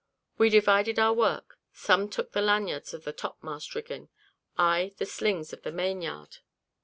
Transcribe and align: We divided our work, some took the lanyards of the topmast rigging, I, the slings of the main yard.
We 0.39 0.49
divided 0.49 0.97
our 0.97 1.13
work, 1.13 1.59
some 1.73 2.09
took 2.09 2.31
the 2.31 2.41
lanyards 2.41 2.91
of 2.95 3.03
the 3.03 3.13
topmast 3.13 3.75
rigging, 3.75 4.09
I, 4.57 4.95
the 4.97 5.05
slings 5.05 5.53
of 5.53 5.61
the 5.61 5.71
main 5.71 6.01
yard. 6.01 6.39